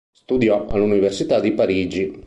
[0.11, 2.11] Studiò all'Università di Parigi.